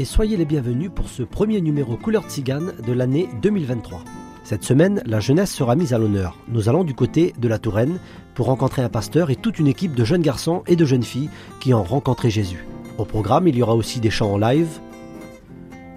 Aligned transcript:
Et 0.00 0.06
soyez 0.06 0.38
les 0.38 0.46
bienvenus 0.46 0.90
pour 0.94 1.10
ce 1.10 1.22
premier 1.22 1.60
numéro 1.60 1.94
Couleur 1.94 2.24
Tzigane 2.24 2.72
de 2.86 2.92
l'année 2.94 3.28
2023. 3.42 4.02
Cette 4.44 4.64
semaine, 4.64 5.02
la 5.04 5.20
jeunesse 5.20 5.52
sera 5.52 5.76
mise 5.76 5.92
à 5.92 5.98
l'honneur. 5.98 6.38
Nous 6.48 6.70
allons 6.70 6.84
du 6.84 6.94
côté 6.94 7.34
de 7.38 7.48
la 7.48 7.58
Touraine 7.58 7.98
pour 8.34 8.46
rencontrer 8.46 8.80
un 8.80 8.88
pasteur 8.88 9.28
et 9.28 9.36
toute 9.36 9.58
une 9.58 9.66
équipe 9.66 9.94
de 9.94 10.02
jeunes 10.02 10.22
garçons 10.22 10.62
et 10.66 10.74
de 10.74 10.86
jeunes 10.86 11.02
filles 11.02 11.28
qui 11.60 11.74
ont 11.74 11.82
rencontré 11.82 12.30
Jésus. 12.30 12.64
Au 12.96 13.04
programme, 13.04 13.46
il 13.46 13.56
y 13.56 13.62
aura 13.62 13.74
aussi 13.74 14.00
des 14.00 14.08
chants 14.08 14.32
en 14.32 14.38
live 14.38 14.80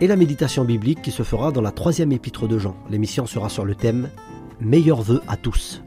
et 0.01 0.07
la 0.07 0.17
méditation 0.17 0.65
biblique 0.65 1.01
qui 1.01 1.11
se 1.11 1.23
fera 1.23 1.53
dans 1.53 1.61
la 1.61 1.71
troisième 1.71 2.11
épître 2.11 2.45
de 2.45 2.59
Jean. 2.59 2.75
L'émission 2.89 3.25
sera 3.25 3.47
sur 3.47 3.63
le 3.63 3.73
thème 3.73 4.09
Meilleurs 4.59 5.01
vœux 5.01 5.21
à 5.29 5.37
tous. 5.37 5.81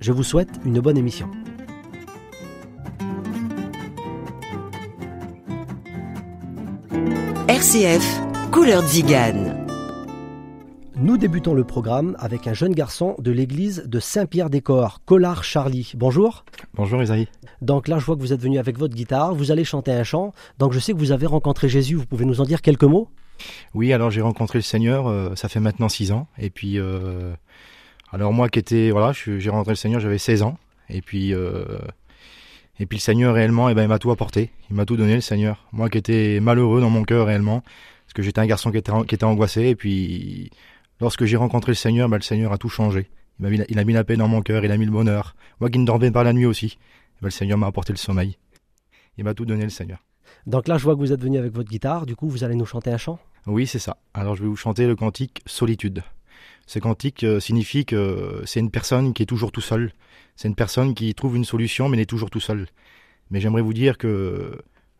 Je 0.00 0.12
vous 0.12 0.24
souhaite 0.24 0.60
une 0.66 0.80
bonne 0.80 0.98
émission. 0.98 1.30
RCF, 7.60 8.22
Couleur 8.52 8.82
Zigane. 8.86 9.66
Nous 10.96 11.18
débutons 11.18 11.52
le 11.52 11.62
programme 11.62 12.16
avec 12.18 12.46
un 12.46 12.54
jeune 12.54 12.72
garçon 12.72 13.16
de 13.18 13.30
l'église 13.30 13.84
de 13.86 14.00
Saint-Pierre-des-Corps, 14.00 15.04
Collard 15.04 15.44
Charlie. 15.44 15.92
Bonjour. 15.94 16.46
Bonjour 16.72 17.02
Isaïe. 17.02 17.28
Donc 17.60 17.86
là, 17.86 17.98
je 17.98 18.06
vois 18.06 18.16
que 18.16 18.22
vous 18.22 18.32
êtes 18.32 18.40
venu 18.40 18.58
avec 18.58 18.78
votre 18.78 18.94
guitare, 18.94 19.34
vous 19.34 19.50
allez 19.50 19.64
chanter 19.64 19.92
un 19.92 20.04
chant. 20.04 20.32
Donc 20.58 20.72
je 20.72 20.78
sais 20.78 20.94
que 20.94 20.98
vous 20.98 21.12
avez 21.12 21.26
rencontré 21.26 21.68
Jésus, 21.68 21.96
vous 21.96 22.06
pouvez 22.06 22.24
nous 22.24 22.40
en 22.40 22.44
dire 22.44 22.62
quelques 22.62 22.84
mots? 22.84 23.10
Oui, 23.74 23.92
alors 23.92 24.10
j'ai 24.10 24.22
rencontré 24.22 24.56
le 24.56 24.62
Seigneur, 24.62 25.06
euh, 25.06 25.34
ça 25.34 25.50
fait 25.50 25.60
maintenant 25.60 25.90
six 25.90 26.12
ans. 26.12 26.28
Et 26.38 26.48
puis, 26.48 26.78
euh, 26.78 27.34
alors 28.10 28.32
moi 28.32 28.48
qui 28.48 28.58
étais, 28.58 28.90
voilà, 28.90 29.12
j'ai 29.12 29.50
rencontré 29.50 29.72
le 29.72 29.76
Seigneur, 29.76 30.00
j'avais 30.00 30.16
16 30.16 30.44
ans. 30.44 30.56
Et 30.88 31.02
puis, 31.02 31.34
euh, 31.34 31.78
et 32.78 32.86
puis 32.86 32.98
le 32.98 33.02
Seigneur 33.02 33.34
réellement, 33.34 33.68
eh 33.68 33.74
ben, 33.74 33.82
il 33.82 33.88
m'a 33.88 33.98
tout 33.98 34.10
apporté. 34.10 34.50
Il 34.70 34.76
m'a 34.76 34.86
tout 34.86 34.96
donné, 34.96 35.14
le 35.14 35.20
Seigneur. 35.20 35.66
Moi 35.72 35.90
qui 35.90 35.98
étais 35.98 36.40
malheureux 36.40 36.80
dans 36.80 36.90
mon 36.90 37.02
cœur 37.04 37.26
réellement, 37.26 37.60
parce 37.60 38.14
que 38.14 38.22
j'étais 38.22 38.40
un 38.40 38.46
garçon 38.46 38.70
qui 38.70 38.78
était, 38.78 38.92
qui 39.06 39.14
était 39.14 39.24
angoissé. 39.24 39.68
Et 39.68 39.76
puis, 39.76 40.50
lorsque 41.00 41.24
j'ai 41.24 41.36
rencontré 41.36 41.72
le 41.72 41.76
Seigneur, 41.76 42.08
ben, 42.08 42.16
le 42.16 42.22
Seigneur 42.22 42.52
a 42.52 42.58
tout 42.58 42.68
changé. 42.68 43.10
Il, 43.38 43.42
m'a 43.42 43.50
mis, 43.50 43.60
il 43.68 43.78
a 43.78 43.84
mis 43.84 43.92
la 43.92 44.04
paix 44.04 44.16
dans 44.16 44.28
mon 44.28 44.42
cœur, 44.42 44.64
il 44.64 44.70
a 44.70 44.76
mis 44.76 44.86
le 44.86 44.90
bonheur. 44.90 45.34
Moi 45.60 45.70
qui 45.70 45.78
ne 45.78 45.84
dormais 45.84 46.10
pas 46.10 46.24
la 46.24 46.32
nuit 46.32 46.46
aussi, 46.46 46.78
eh 46.78 47.20
ben, 47.20 47.26
le 47.26 47.30
Seigneur 47.30 47.58
m'a 47.58 47.66
apporté 47.66 47.92
le 47.92 47.98
sommeil. 47.98 48.38
Il 49.18 49.24
m'a 49.24 49.34
tout 49.34 49.44
donné, 49.44 49.64
le 49.64 49.70
Seigneur. 49.70 50.04
Donc 50.46 50.68
là, 50.68 50.78
je 50.78 50.84
vois 50.84 50.94
que 50.94 51.00
vous 51.00 51.12
êtes 51.12 51.22
venu 51.22 51.38
avec 51.38 51.52
votre 51.52 51.68
guitare, 51.68 52.06
du 52.06 52.16
coup, 52.16 52.28
vous 52.28 52.44
allez 52.44 52.54
nous 52.54 52.66
chanter 52.66 52.90
un 52.90 52.96
chant? 52.96 53.18
Oui, 53.46 53.66
c'est 53.66 53.78
ça. 53.78 53.98
Alors 54.14 54.36
je 54.36 54.42
vais 54.42 54.48
vous 54.48 54.56
chanter 54.56 54.86
le 54.86 54.96
cantique 54.96 55.42
Solitude. 55.46 56.02
Ce 56.70 56.78
cantique 56.78 57.24
euh, 57.24 57.40
signifie 57.40 57.84
que 57.84 58.44
c'est 58.46 58.60
une 58.60 58.70
personne 58.70 59.12
qui 59.12 59.24
est 59.24 59.26
toujours 59.26 59.50
tout 59.50 59.60
seul. 59.60 59.92
C'est 60.36 60.46
une 60.46 60.54
personne 60.54 60.94
qui 60.94 61.12
trouve 61.16 61.34
une 61.34 61.44
solution 61.44 61.88
mais 61.88 61.96
n'est 61.96 62.06
toujours 62.06 62.30
tout 62.30 62.38
seul. 62.38 62.68
Mais 63.32 63.40
j'aimerais 63.40 63.60
vous 63.60 63.72
dire 63.74 63.98
que 63.98 64.56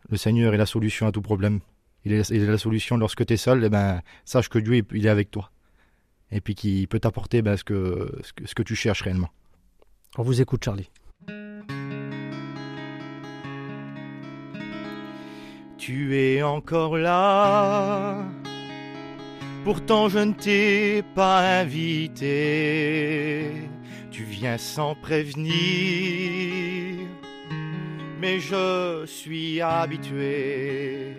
le 0.09 0.17
Seigneur 0.17 0.53
est 0.53 0.57
la 0.57 0.65
solution 0.65 1.07
à 1.07 1.13
tout 1.13 1.21
problème. 1.21 1.61
Il 2.03 2.11
est, 2.11 2.29
il 2.29 2.41
est 2.41 2.45
la 2.45 2.57
solution 2.57 2.97
lorsque 2.97 3.25
tu 3.25 3.35
es 3.35 3.37
seul, 3.37 3.63
eh 3.63 3.69
ben, 3.69 4.01
sache 4.25 4.49
que 4.49 4.59
Dieu 4.59 4.83
il 4.91 5.05
est 5.05 5.09
avec 5.09 5.31
toi. 5.31 5.49
Et 6.29 6.41
puis 6.41 6.55
qu'il 6.55 6.89
peut 6.89 6.99
t'apporter 6.99 7.41
ben, 7.41 7.55
ce, 7.55 7.63
que, 7.63 8.19
ce, 8.21 8.33
que, 8.33 8.45
ce 8.45 8.53
que 8.53 8.63
tu 8.63 8.75
cherches 8.75 9.03
réellement. 9.03 9.29
On 10.17 10.23
vous 10.23 10.41
écoute, 10.41 10.65
Charlie. 10.65 10.89
Tu 15.77 16.17
es 16.17 16.43
encore 16.43 16.97
là. 16.97 18.25
Pourtant 19.63 20.09
je 20.09 20.17
ne 20.19 20.33
t'ai 20.33 21.03
pas 21.13 21.59
invité. 21.59 23.51
Tu 24.09 24.23
viens 24.23 24.57
sans 24.57 24.95
prévenir. 24.95 25.53
Mais 28.19 28.39
je 28.39 29.03
suis 29.05 29.61
habitué. 29.61 31.15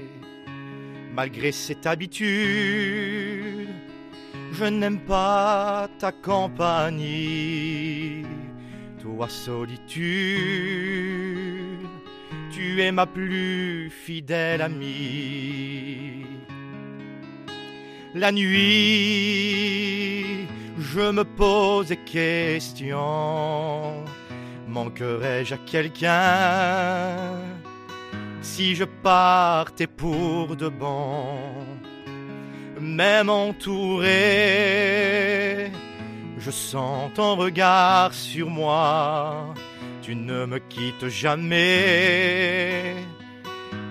Malgré 1.15 1.53
cette 1.53 1.87
habitude, 1.87 3.69
je 4.53 4.65
n'aime 4.65 5.01
pas 5.01 5.89
ta 5.99 6.11
compagnie. 6.11 7.43
Toi 9.01 9.29
solitude, 9.29 10.27
tu 12.51 12.81
es 12.81 12.91
ma 12.91 13.07
plus 13.07 13.91
fidèle 13.91 14.63
amie. 14.63 16.32
La 18.15 18.31
nuit, 18.31 18.47
je 20.79 21.11
me 21.11 21.25
pose 21.25 21.89
des 21.89 21.97
questions. 21.97 23.01
Manquerais-je 24.69 25.55
à 25.55 25.57
quelqu'un 25.57 27.41
si 28.43 28.75
je 28.75 28.85
partais 28.85 29.87
pour 29.87 30.57
de 30.57 30.69
bon? 30.69 31.25
Même 32.79 33.31
entouré, 33.31 34.11
je 36.37 36.51
sens 36.51 37.11
ton 37.15 37.37
regard 37.37 38.13
sur 38.13 38.51
moi. 38.51 39.55
Tu 40.03 40.15
ne 40.15 40.45
me 40.45 40.59
quittes 40.59 41.09
jamais. 41.09 42.95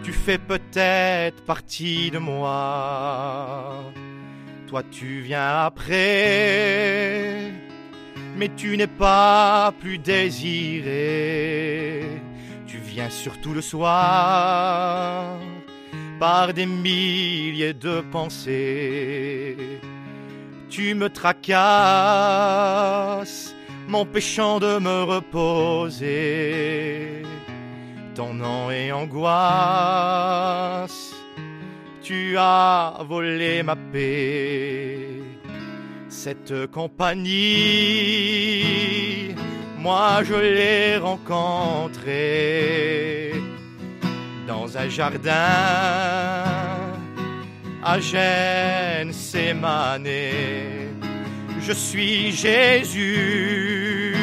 Tu 0.04 0.14
fais 0.14 0.38
peut-être 0.38 1.44
partie 1.44 2.12
de 2.12 2.20
moi. 2.20 3.82
Toi, 4.72 4.84
tu 4.90 5.20
viens 5.20 5.66
après. 5.66 7.52
Mais 8.38 8.50
tu 8.56 8.78
n'es 8.78 8.88
pas 8.88 9.74
plus 9.82 9.98
désiré. 9.98 12.06
Tu 12.68 12.78
viens 12.78 13.10
surtout 13.10 13.54
le 13.54 13.60
soir 13.60 15.36
par 16.22 16.54
des 16.54 16.66
milliers 16.66 17.74
de 17.74 18.00
pensées. 18.14 19.58
Tu 20.70 20.96
me 20.96 21.10
tracasses, 21.10 21.54
m'empêchant 23.90 24.62
de 24.62 24.80
me 24.80 25.04
reposer. 25.04 26.14
Ton 28.16 28.36
nom 28.36 28.72
est 28.72 28.94
angoisse, 28.94 29.34
tu 32.04 32.36
as 32.38 32.98
volé 33.08 33.64
ma 33.64 33.76
paix. 33.76 34.98
Cette 36.10 36.68
compagnie, 36.72 37.30
moi 39.78 40.22
je 40.24 40.34
l'ai 40.36 40.98
rencontrée 40.98 42.12
dans 44.48 44.78
un 44.78 44.90
jardin 44.90 45.32
à 47.84 48.00
Gênes, 48.00 49.14
Sémané. 49.14 50.32
Je 51.60 51.74
suis 51.74 52.32
Jésus, 52.32 54.16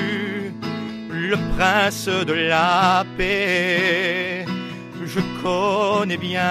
le 1.10 1.36
prince 1.56 2.08
de 2.08 2.32
la 2.32 3.04
paix. 3.16 4.37
Je 5.08 5.20
connais 5.42 6.18
bien 6.18 6.44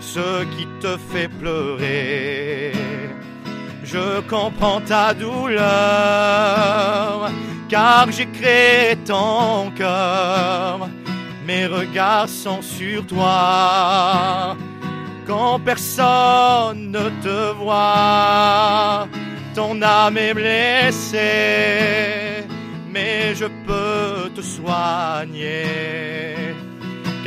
ce 0.00 0.44
qui 0.56 0.66
te 0.80 0.96
fait 0.96 1.28
pleurer. 1.28 2.72
Je 3.84 4.20
comprends 4.22 4.80
ta 4.80 5.12
douleur, 5.12 5.60
car 7.68 8.10
j'ai 8.10 8.26
créé 8.26 8.96
ton 9.04 9.70
cœur. 9.76 10.88
Mes 11.46 11.66
regards 11.66 12.28
sont 12.28 12.62
sur 12.62 13.06
toi, 13.06 14.56
quand 15.26 15.58
personne 15.60 16.90
ne 16.90 17.10
te 17.22 17.52
voit. 17.52 19.06
Ton 19.54 19.82
âme 19.82 20.16
est 20.16 20.34
blessée, 20.34 21.18
mais 22.90 23.34
je 23.34 23.46
peux 23.66 24.30
te 24.34 24.40
soigner, 24.40 25.64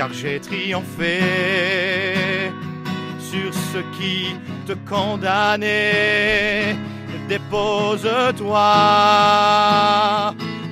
car 0.01 0.12
j'ai 0.13 0.39
triomphé 0.39 1.19
sur 3.19 3.53
ce 3.53 3.77
qui 3.95 4.36
te 4.65 4.74
condamnait. 4.89 6.75
Dépose-toi 7.30 8.63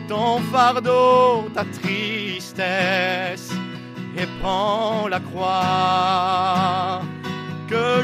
ton 0.08 0.40
fardeau, 0.52 1.48
ta 1.54 1.64
tristesse, 1.80 3.52
et 4.18 4.28
prends 4.42 5.08
la 5.08 5.20
croix. 5.20 7.02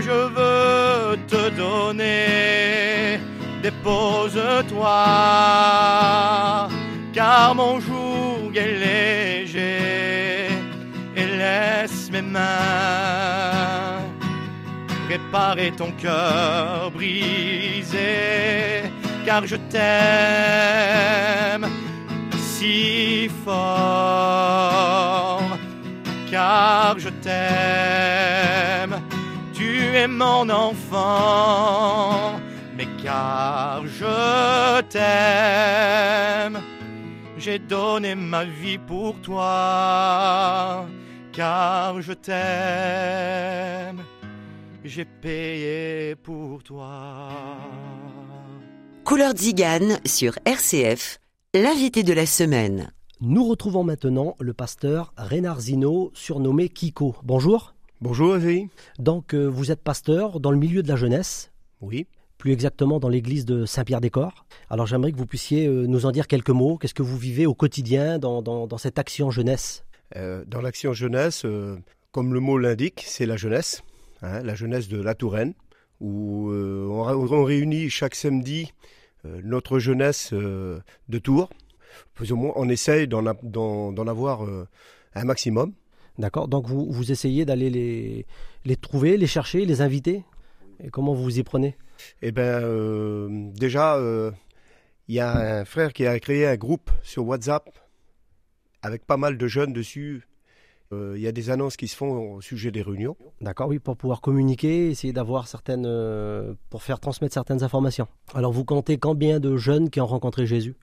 je 0.07 0.19
veux 0.37 1.17
te 1.25 1.49
donner. 1.61 3.19
Dépose-toi, 3.63 4.99
car 7.13 7.55
mon 7.55 7.79
joug 7.79 8.55
est 8.55 8.77
laisse 11.55 12.09
mes 12.11 12.21
mains 12.21 14.01
réparer 15.09 15.71
ton 15.71 15.91
cœur 15.91 16.91
brisé, 16.91 18.83
car 19.25 19.41
je 19.51 19.57
t'aime 19.73 20.95
si 22.51 23.29
fort, 23.43 23.53
car 26.31 26.97
je 26.97 27.09
t'aime, 27.25 28.95
tu 29.53 29.69
es 30.01 30.07
mon 30.07 30.49
enfant, 30.49 32.39
mais 32.75 32.87
car 33.03 33.83
je 33.99 34.81
t'aime, 34.93 36.57
j'ai 37.37 37.59
donné 37.59 38.15
ma 38.15 38.43
vie 38.43 38.79
pour 38.79 39.13
toi, 39.21 40.87
car 41.35 42.01
je 42.01 42.13
t'aime 42.13 44.01
j'ai 44.83 45.05
payé 45.05 46.15
pour 46.15 46.61
toi. 46.61 47.29
Couleur 49.03 49.35
Zigane 49.35 49.99
sur 50.05 50.37
RCF, 50.45 51.17
l'invité 51.55 52.03
de 52.03 52.13
la 52.13 52.27
semaine. 52.27 52.91
Nous 53.19 53.47
retrouvons 53.47 53.83
maintenant 53.83 54.35
le 54.39 54.53
pasteur 54.53 55.11
Reynard 55.17 55.61
Zino, 55.61 56.11
surnommé 56.13 56.69
Kiko. 56.69 57.15
Bonjour. 57.23 57.73
Bonjour 57.99 58.35
Azéi. 58.35 58.69
Donc 58.99 59.33
euh, 59.33 59.47
vous 59.47 59.71
êtes 59.71 59.81
pasteur 59.81 60.39
dans 60.39 60.51
le 60.51 60.57
milieu 60.57 60.83
de 60.83 60.87
la 60.87 60.95
jeunesse 60.95 61.51
Oui. 61.81 62.05
Plus 62.37 62.51
exactement 62.51 62.99
dans 62.99 63.09
l'église 63.09 63.45
de 63.45 63.65
Saint-Pierre-des-Corps. 63.65 64.45
Alors 64.69 64.85
j'aimerais 64.85 65.11
que 65.11 65.17
vous 65.17 65.25
puissiez 65.25 65.65
euh, 65.65 65.87
nous 65.87 66.05
en 66.05 66.11
dire 66.11 66.27
quelques 66.27 66.49
mots. 66.51 66.77
Qu'est-ce 66.77 66.93
que 66.93 67.01
vous 67.01 67.17
vivez 67.17 67.47
au 67.47 67.55
quotidien 67.55 68.19
dans, 68.19 68.43
dans, 68.43 68.67
dans 68.67 68.77
cette 68.77 68.99
action 68.99 69.31
jeunesse? 69.31 69.83
Dans 70.15 70.61
l'action 70.61 70.93
jeunesse, 70.93 71.43
euh, 71.45 71.77
comme 72.11 72.33
le 72.33 72.39
mot 72.39 72.57
l'indique, 72.57 73.03
c'est 73.05 73.25
la 73.25 73.35
jeunesse. 73.35 73.83
Hein, 74.21 74.41
la 74.43 74.55
jeunesse 74.55 74.87
de 74.87 75.01
la 75.01 75.13
Touraine, 75.13 75.53
où 75.99 76.49
euh, 76.49 76.87
on, 76.89 77.43
réunit 77.43 77.89
chaque 77.89 78.15
samedi 78.15 78.73
euh, 79.25 79.41
notre 79.43 79.79
jeunesse 79.79 80.31
euh, 80.33 80.79
de 81.09 81.19
Tours. 81.19 81.49
Plus 82.13 82.31
ou 82.31 82.37
moins, 82.37 82.53
on 82.55 82.69
essaye 82.69 83.07
d'en 83.07 83.25
avoir 84.07 84.47
un 85.13 85.23
maximum. 85.23 85.73
D'accord, 86.17 86.47
donc 86.47 86.67
vous, 86.67 86.91
vous 86.91 87.11
essayez 87.11 87.45
d'aller 87.45 87.69
les, 87.69 88.25
les 88.65 88.75
trouver, 88.75 89.17
les 89.17 89.27
chercher, 89.27 89.65
les 89.65 89.81
inviter? 89.81 90.23
Et 90.83 90.89
comment 90.89 91.13
vous 91.13 91.23
vous 91.23 91.39
y 91.39 91.43
prenez? 91.43 91.77
Eh 92.21 92.33
bien, 92.33 92.61
déjà, 93.53 93.97
il 95.07 95.15
y 95.15 95.19
a 95.19 95.59
un 95.59 95.65
frère 95.65 95.93
qui 95.93 96.05
a 96.05 96.19
créé 96.19 96.45
un 96.47 96.57
groupe 96.57 96.91
sur 97.01 97.25
WhatsApp 97.25 97.69
avec 98.85 99.05
pas 99.05 99.17
mal 99.17 99.37
de 99.37 99.47
jeunes 99.47 99.73
dessus 99.73 100.23
il 100.91 100.97
euh, 100.97 101.17
y 101.17 101.27
a 101.27 101.31
des 101.31 101.49
annonces 101.49 101.77
qui 101.77 101.87
se 101.87 101.95
font 101.95 102.35
au 102.35 102.41
sujet 102.41 102.71
des 102.71 102.81
réunions. 102.81 103.17
D'accord, 103.41 103.69
oui, 103.69 103.79
pour 103.79 103.97
pouvoir 103.97 104.21
communiquer, 104.21 104.89
essayer 104.89 105.13
d'avoir 105.13 105.47
certaines. 105.47 105.85
Euh, 105.85 106.53
pour 106.69 106.83
faire 106.83 106.99
transmettre 106.99 107.33
certaines 107.33 107.63
informations. 107.63 108.07
Alors, 108.33 108.51
vous 108.51 108.65
comptez 108.65 108.97
combien 108.97 109.39
de 109.39 109.57
jeunes 109.57 109.89
qui 109.89 109.99
ont 109.99 110.05
rencontré 110.05 110.45
Jésus? 110.45 110.75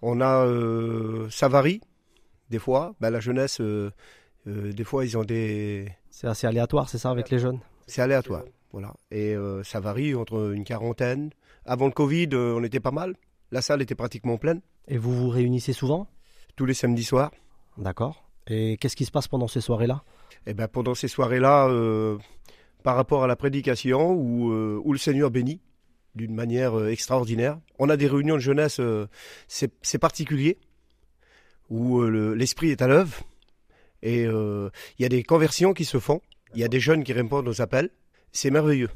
On 0.00 0.20
a. 0.20 0.46
Euh, 0.46 1.28
ça 1.30 1.48
varie, 1.48 1.80
des 2.48 2.58
fois. 2.58 2.94
Ben, 3.00 3.10
la 3.10 3.20
jeunesse, 3.20 3.60
des 4.46 4.84
fois, 4.84 5.04
ils 5.04 5.18
ont 5.18 5.24
des. 5.24 5.88
C'est 6.10 6.26
assez 6.26 6.46
aléatoire, 6.46 6.88
c'est 6.88 6.98
ça, 6.98 7.10
avec 7.10 7.28
les 7.30 7.38
jeunes? 7.38 7.60
C'est 7.86 8.00
aléatoire, 8.00 8.44
voilà. 8.72 8.94
Et 9.10 9.34
ça 9.64 9.80
varie 9.80 10.14
entre 10.14 10.52
une 10.54 10.64
quarantaine. 10.64 11.30
Avant 11.66 11.86
le 11.86 11.92
Covid, 11.92 12.28
on 12.32 12.64
était 12.64 12.80
pas 12.80 12.90
mal. 12.90 13.16
La 13.50 13.60
salle 13.60 13.82
était 13.82 13.94
pratiquement 13.94 14.38
pleine. 14.38 14.62
Et 14.88 14.96
vous 14.96 15.14
vous 15.14 15.28
réunissez 15.28 15.74
souvent? 15.74 16.08
Tous 16.56 16.64
les 16.64 16.74
samedis 16.74 17.04
soirs. 17.04 17.30
D'accord. 17.78 18.24
Et 18.46 18.76
qu'est-ce 18.76 18.96
qui 18.96 19.04
se 19.04 19.10
passe 19.10 19.28
pendant 19.28 19.48
ces 19.48 19.60
soirées-là? 19.60 20.02
Eh 20.46 20.54
ben, 20.54 20.68
pendant 20.68 20.94
ces 20.94 21.08
soirées-là, 21.08 21.68
euh, 21.68 22.18
par 22.82 22.96
rapport 22.96 23.22
à 23.24 23.26
la 23.26 23.36
prédication, 23.36 24.12
où, 24.12 24.52
euh, 24.52 24.80
où 24.84 24.92
le 24.92 24.98
Seigneur 24.98 25.30
bénit 25.30 25.60
d'une 26.14 26.34
manière 26.34 26.78
euh, 26.78 26.90
extraordinaire. 26.90 27.58
On 27.78 27.88
a 27.88 27.96
des 27.96 28.06
réunions 28.06 28.34
de 28.34 28.40
jeunesse, 28.40 28.80
euh, 28.80 29.06
c'est 29.46 29.98
particulier, 29.98 30.58
où 31.70 32.02
l'esprit 32.02 32.70
est 32.70 32.82
à 32.82 32.86
l'œuvre, 32.86 33.22
et 34.02 34.24
il 34.24 34.70
y 34.98 35.04
a 35.06 35.08
des 35.08 35.22
conversions 35.22 35.72
qui 35.72 35.86
se 35.86 35.98
font, 35.98 36.20
il 36.54 36.60
y 36.60 36.64
a 36.64 36.68
des 36.68 36.80
jeunes 36.80 37.02
qui 37.02 37.14
répondent 37.14 37.48
aux 37.48 37.62
appels, 37.62 37.88
c'est 38.30 38.50
merveilleux. 38.50 38.90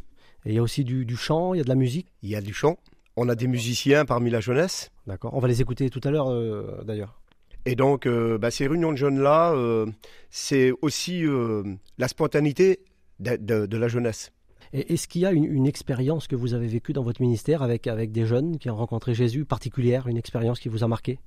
Et 0.44 0.50
il 0.50 0.54
y 0.56 0.58
a 0.58 0.62
aussi 0.62 0.84
du, 0.84 1.06
du 1.06 1.16
chant, 1.16 1.54
il 1.54 1.58
y 1.58 1.60
a 1.60 1.64
de 1.64 1.70
la 1.70 1.74
musique? 1.74 2.12
Il 2.20 2.28
y 2.28 2.36
a 2.36 2.42
du 2.42 2.52
chant, 2.52 2.76
on 3.16 3.30
a 3.30 3.34
des 3.34 3.46
musiciens 3.46 4.04
parmi 4.04 4.28
la 4.28 4.40
jeunesse. 4.40 4.90
D'accord, 5.06 5.32
on 5.32 5.38
va 5.38 5.48
les 5.48 5.62
écouter 5.62 5.88
tout 5.88 6.02
à 6.04 6.10
l'heure 6.10 6.84
d'ailleurs. 6.84 7.18
Et 7.66 7.74
donc, 7.74 8.06
euh, 8.06 8.38
bah, 8.38 8.52
ces 8.52 8.68
réunions 8.68 8.92
de 8.92 8.96
jeunes-là, 8.96 9.52
euh, 9.52 9.86
c'est 10.30 10.72
aussi 10.82 11.26
euh, 11.26 11.64
la 11.98 12.06
spontanéité 12.06 12.84
de, 13.18 13.34
de, 13.36 13.66
de 13.66 13.76
la 13.76 13.88
jeunesse. 13.88 14.32
Est-ce 14.72 15.08
qu'il 15.08 15.22
y 15.22 15.26
a 15.26 15.32
une, 15.32 15.44
une, 15.44 15.66
expérience 15.66 16.28
que 16.28 16.36
vous 16.36 16.54
avez 16.54 16.68
vécue 16.68 16.92
dans 16.92 17.02
votre 17.02 17.20
ministère 17.20 17.62
avec, 17.62 17.88
avec 17.88 18.12
des 18.12 18.24
jeunes 18.24 18.58
qui 18.58 18.70
ont 18.70 18.76
rencontré 18.76 19.14
Jésus 19.14 19.44
particulière, 19.44 20.06
une 20.06 20.16
expérience 20.16 20.60
qui 20.60 20.68
vous 20.68 20.84
a 20.84 20.88
marqué? 20.88 21.18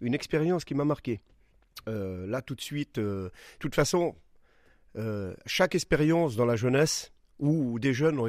Une 0.00 0.14
expérience 0.14 0.64
qui 0.64 0.74
m'a 0.74 0.84
marqué. 0.84 1.20
là, 1.86 2.42
tout 2.42 2.56
de 2.56 2.60
suite, 2.60 2.98
de 2.98 3.30
toute 3.60 3.74
façon, 3.74 4.14
chaque 5.46 5.74
expérience 5.74 6.34
dans 6.34 6.46
la 6.46 6.56
jeunesse 6.56 7.12
ou 7.38 7.78
des 7.78 7.92
jeunes 7.92 8.20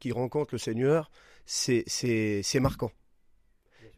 qui 0.00 0.12
rencontrent 0.12 0.54
le 0.54 0.58
Seigneur, 0.58 1.10
c'est 1.44 2.60
marquant 2.60 2.92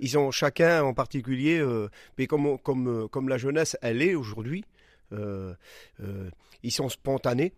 ils 0.00 0.19
ont 0.19 0.31
chacun 0.31 0.82
en 0.82 0.94
particulier, 0.94 1.58
euh, 1.58 1.88
mais 2.19 2.26
comme, 2.26 2.58
comme, 2.58 3.08
comme 3.08 3.29
la 3.29 3.38
jeunesse, 3.38 3.76
elle 3.82 4.02
est 4.02 4.14
aujourd'hui, 4.14 4.64
euh, 5.12 5.55
euh, 6.02 6.31
ils 6.62 6.73
sont 6.73 6.88
spontanés, 6.88 7.52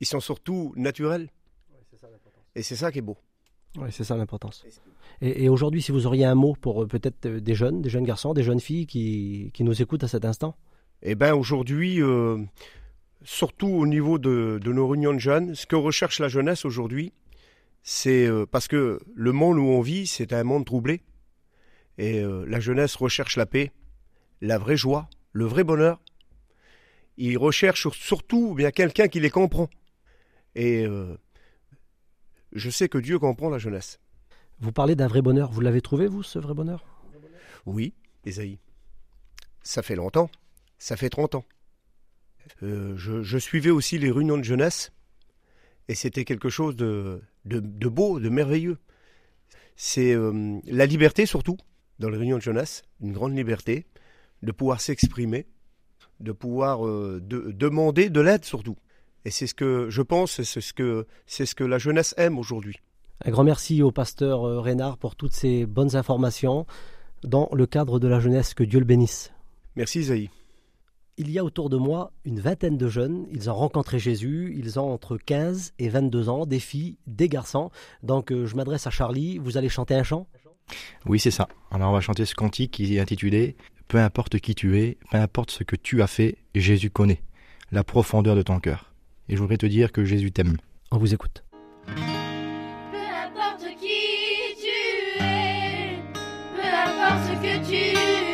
ils 0.00 0.06
sont 0.06 0.20
surtout 0.20 0.72
naturels. 0.76 1.30
Ouais, 1.72 1.98
et 2.56 2.62
c'est 2.62 2.76
ça 2.76 2.90
qui 2.92 2.98
est 2.98 3.02
beau. 3.02 3.16
Oui, 3.78 3.88
c'est 3.92 4.04
ça 4.04 4.16
l'importance. 4.16 4.64
Et, 5.20 5.44
et 5.44 5.48
aujourd'hui, 5.48 5.80
si 5.80 5.92
vous 5.92 6.06
auriez 6.06 6.24
un 6.24 6.34
mot 6.34 6.56
pour 6.60 6.88
peut-être 6.88 7.28
des 7.28 7.54
jeunes, 7.54 7.82
des 7.82 7.90
jeunes 7.90 8.04
garçons, 8.04 8.34
des 8.34 8.42
jeunes 8.42 8.60
filles 8.60 8.86
qui, 8.86 9.50
qui 9.54 9.62
nous 9.62 9.80
écoutent 9.80 10.04
à 10.04 10.08
cet 10.08 10.24
instant? 10.24 10.56
Eh 11.02 11.14
bien, 11.14 11.34
aujourd'hui, 11.34 12.02
euh, 12.02 12.38
surtout 13.22 13.68
au 13.68 13.86
niveau 13.86 14.18
de, 14.18 14.58
de, 14.62 14.72
nos 14.72 14.88
réunions 14.88 15.14
de 15.14 15.18
jeunes, 15.18 15.54
ce 15.54 15.66
que 15.66 15.76
recherche 15.76 16.18
la 16.18 16.28
jeunesse 16.28 16.64
aujourd'hui, 16.64 17.12
c'est 17.82 18.26
euh, 18.26 18.44
parce 18.44 18.68
que 18.68 19.00
le 19.14 19.32
monde 19.32 19.58
où 19.58 19.62
on 19.62 19.80
vit, 19.80 20.06
c'est 20.06 20.32
un 20.32 20.44
monde 20.44 20.66
troublé. 20.66 21.00
Et 22.00 22.20
euh, 22.20 22.46
la 22.46 22.60
jeunesse 22.60 22.96
recherche 22.96 23.36
la 23.36 23.44
paix, 23.44 23.72
la 24.40 24.56
vraie 24.56 24.78
joie, 24.78 25.10
le 25.32 25.44
vrai 25.44 25.64
bonheur. 25.64 26.00
Il 27.18 27.36
recherche 27.36 27.90
surtout 27.90 28.54
bien 28.54 28.70
quelqu'un 28.70 29.06
qui 29.06 29.20
les 29.20 29.28
comprend. 29.28 29.68
Et 30.54 30.86
euh, 30.86 31.18
je 32.52 32.70
sais 32.70 32.88
que 32.88 32.96
Dieu 32.96 33.18
comprend 33.18 33.50
la 33.50 33.58
jeunesse. 33.58 34.00
Vous 34.60 34.72
parlez 34.72 34.96
d'un 34.96 35.08
vrai 35.08 35.20
bonheur. 35.20 35.50
Vous 35.50 35.60
l'avez 35.60 35.82
trouvé, 35.82 36.06
vous, 36.06 36.22
ce 36.22 36.38
vrai 36.38 36.54
bonheur? 36.54 36.86
Oui, 37.66 37.92
Esaïe. 38.24 38.58
Ça 39.62 39.82
fait 39.82 39.94
longtemps. 39.94 40.30
Ça 40.78 40.96
fait 40.96 41.10
30 41.10 41.34
ans. 41.34 41.44
Euh, 42.62 42.96
je, 42.96 43.22
je, 43.22 43.36
suivais 43.36 43.68
aussi 43.68 43.98
les 43.98 44.10
réunions 44.10 44.38
de 44.38 44.42
jeunesse. 44.42 44.90
Et 45.88 45.94
c'était 45.94 46.24
quelque 46.24 46.48
chose 46.48 46.76
de, 46.76 47.20
de, 47.44 47.60
de, 47.60 47.88
beau, 47.88 48.20
de 48.20 48.30
merveilleux. 48.30 48.78
C'est 49.76 50.14
euh, 50.14 50.60
la 50.64 50.86
liberté 50.86 51.26
surtout 51.26 51.58
dans 52.00 52.08
les 52.08 52.18
réunions 52.18 52.38
de 52.38 52.42
jeunesse, 52.42 52.82
une 53.00 53.12
grande 53.12 53.36
liberté, 53.36 53.86
de 54.42 54.50
pouvoir 54.50 54.80
s'exprimer, 54.80 55.46
de 56.18 56.32
pouvoir 56.32 56.86
euh, 56.86 57.20
de, 57.22 57.52
demander 57.52 58.10
de 58.10 58.20
l'aide 58.20 58.44
surtout. 58.44 58.76
Et 59.24 59.30
c'est 59.30 59.46
ce 59.46 59.54
que 59.54 59.88
je 59.90 60.02
pense, 60.02 60.42
c'est 60.42 60.60
ce 60.60 60.72
que 60.72 61.06
c'est 61.26 61.46
ce 61.46 61.54
que 61.54 61.62
la 61.62 61.78
jeunesse 61.78 62.14
aime 62.16 62.38
aujourd'hui. 62.38 62.76
Un 63.22 63.30
grand 63.30 63.44
merci 63.44 63.82
au 63.82 63.92
pasteur 63.92 64.44
euh, 64.44 64.60
Reynard 64.60 64.96
pour 64.96 65.14
toutes 65.14 65.34
ces 65.34 65.66
bonnes 65.66 65.94
informations 65.94 66.66
dans 67.22 67.50
le 67.52 67.66
cadre 67.66 67.98
de 67.98 68.08
la 68.08 68.18
jeunesse. 68.18 68.54
Que 68.54 68.64
Dieu 68.64 68.78
le 68.78 68.86
bénisse. 68.86 69.30
Merci 69.76 70.00
Isaïe. 70.00 70.30
Il 71.18 71.30
y 71.30 71.38
a 71.38 71.44
autour 71.44 71.68
de 71.68 71.76
moi 71.76 72.12
une 72.24 72.40
vingtaine 72.40 72.78
de 72.78 72.88
jeunes. 72.88 73.26
Ils 73.30 73.50
ont 73.50 73.54
rencontré 73.54 73.98
Jésus. 73.98 74.54
Ils 74.56 74.80
ont 74.80 74.90
entre 74.90 75.18
15 75.18 75.74
et 75.78 75.90
22 75.90 76.30
ans, 76.30 76.46
des 76.46 76.60
filles, 76.60 76.96
des 77.06 77.28
garçons. 77.28 77.70
Donc 78.02 78.32
euh, 78.32 78.46
je 78.46 78.56
m'adresse 78.56 78.86
à 78.86 78.90
Charlie. 78.90 79.36
Vous 79.36 79.58
allez 79.58 79.68
chanter 79.68 79.94
un 79.94 80.02
chant? 80.02 80.26
Oui, 81.06 81.18
c'est 81.18 81.30
ça. 81.30 81.48
Alors 81.70 81.90
on 81.90 81.94
va 81.94 82.00
chanter 82.00 82.24
ce 82.24 82.34
cantique 82.34 82.72
qui 82.72 82.96
est 82.96 83.00
intitulé 83.00 83.56
Peu 83.88 83.98
importe 83.98 84.38
qui 84.38 84.54
tu 84.54 84.78
es, 84.78 84.98
peu 85.10 85.18
importe 85.18 85.50
ce 85.50 85.64
que 85.64 85.76
tu 85.76 86.02
as 86.02 86.06
fait, 86.06 86.36
Jésus 86.54 86.90
connaît 86.90 87.22
la 87.72 87.84
profondeur 87.84 88.36
de 88.36 88.42
ton 88.42 88.58
cœur. 88.58 88.92
Et 89.28 89.36
je 89.36 89.40
voudrais 89.40 89.56
te 89.56 89.66
dire 89.66 89.92
que 89.92 90.04
Jésus 90.04 90.32
t'aime. 90.32 90.56
On 90.90 90.98
vous 90.98 91.14
écoute. 91.14 91.44
Peu 91.86 91.92
importe 93.26 93.64
qui 93.78 94.56
tu 94.60 95.22
es, 95.22 95.98
peu 96.56 96.62
importe 96.62 97.24
ce 97.26 97.32
que 97.42 97.70
tu 97.70 98.29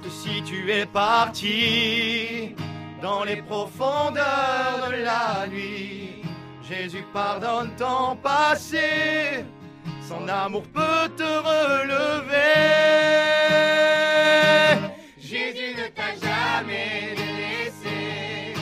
Si 0.00 0.42
tu 0.42 0.70
es 0.70 0.86
parti 0.86 2.54
dans 3.02 3.24
les 3.24 3.42
profondeurs 3.42 4.88
de 4.88 5.02
la 5.02 5.46
nuit, 5.46 6.22
Jésus 6.62 7.04
pardonne 7.12 7.70
ton 7.76 8.16
passé, 8.16 9.44
son 10.08 10.26
amour 10.28 10.62
peut 10.72 11.10
te 11.14 11.22
relever. 11.22 12.30
Jésus 15.18 15.74
ne 15.76 15.88
t'a 15.88 16.14
jamais 16.14 17.14
délaissé, 17.14 18.54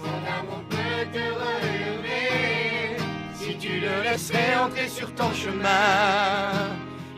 son 0.00 0.20
amour 0.38 0.62
peut 0.70 1.04
te 1.12 1.24
relever. 1.44 2.96
Si 3.34 3.58
tu 3.58 3.78
le 3.80 4.02
laisserais 4.04 4.56
entrer 4.56 4.88
sur 4.88 5.14
ton 5.14 5.32
chemin, 5.34 6.50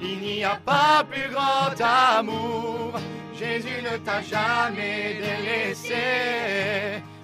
il 0.02 0.18
n'y 0.18 0.42
a 0.44 0.56
pas 0.56 1.04
plus 1.08 1.30
grand 1.30 1.80
amour. 1.80 2.94
Jésus 3.44 3.80
ne 3.82 3.96
t'a 3.98 4.22
jamais 4.22 5.20
délaissé. 5.20 6.04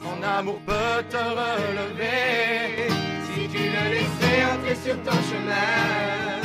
Son 0.03 0.23
amour 0.23 0.61
peut 0.67 1.03
te 1.09 1.17
relever. 1.17 2.91
Si 3.33 3.43
tu 3.49 3.63
le 3.77 3.85
laissais 3.95 4.39
entrer 4.53 4.77
sur 4.85 4.97
ton 5.03 5.19
chemin, 5.31 6.43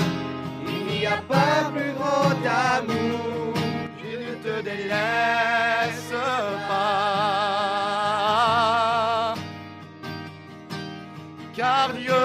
il 0.67 0.83
n'y 0.85 1.05
a 1.05 1.17
pas 1.33 1.57
plus 1.75 1.93
grand 1.99 2.39
amour. 2.77 3.53
Je 4.01 4.13
ne 4.25 4.33
te 4.45 4.55
délaisse 4.61 6.13
pas. 6.69 7.75
Car 11.53 11.87
Dieu 11.93 12.23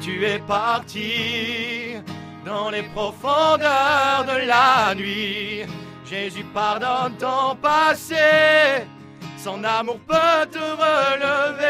tu 0.00 0.24
es 0.24 0.38
parti 0.38 1.96
dans 2.44 2.70
les 2.70 2.82
profondeurs 2.82 4.24
de 4.26 4.46
la 4.46 4.94
nuit, 4.94 5.66
Jésus 6.04 6.44
pardonne 6.54 7.14
ton 7.18 7.54
passé, 7.60 8.86
son 9.36 9.62
amour 9.62 9.98
peut 10.06 10.46
te 10.50 10.58
relever. 10.58 11.66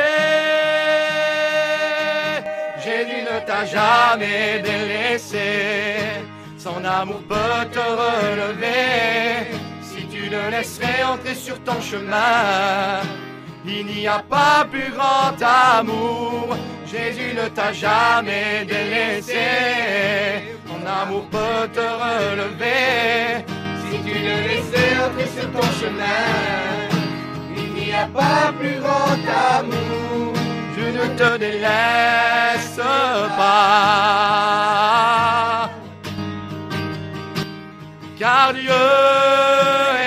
Jésus 2.82 3.22
ne 3.22 3.46
t'a 3.46 3.64
jamais 3.64 4.62
délaissé, 4.62 5.98
son 6.56 6.84
amour 6.84 7.20
peut 7.28 7.66
te 7.72 7.78
relever. 7.78 9.58
Si 9.82 10.06
tu 10.06 10.30
le 10.30 10.50
laisserais 10.50 11.02
entrer 11.02 11.34
sur 11.34 11.58
ton 11.64 11.80
chemin, 11.80 13.00
il 13.66 13.86
n'y 13.86 14.06
a 14.06 14.20
pas 14.20 14.66
plus 14.70 14.90
grand 14.92 15.34
amour. 15.42 16.56
Jésus 16.90 17.34
ne 17.34 17.46
t'a 17.48 17.72
jamais 17.72 18.64
délaissé. 18.66 19.46
Mon 20.66 20.84
amour 20.84 21.24
peut 21.30 21.68
te 21.72 21.78
relever. 21.78 23.44
Si 23.88 23.96
tu 24.04 24.14
le 24.18 24.36
laissais 24.48 24.98
entrer 25.04 25.28
sur 25.36 25.48
ton 25.52 25.68
chemin, 25.78 26.28
il 27.56 27.68
n'y 27.74 27.92
a 27.92 28.06
pas 28.08 28.52
plus 28.58 28.80
grand 28.80 29.20
amour. 29.56 30.34
Je 30.76 30.84
ne 30.98 31.04
te 31.16 31.30
délaisse 31.38 32.80
pas. 33.36 34.50
Car 38.18 38.52
Dieu 38.52 38.84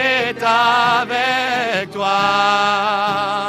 est 0.04 0.44
avec 0.44 1.92
toi. 1.92 3.43